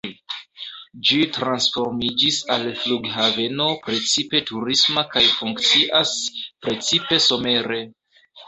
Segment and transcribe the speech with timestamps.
[1.09, 6.19] Ĝi transformiĝis al flughaveno precipe turisma kaj funkcias
[6.67, 7.83] precipe somere.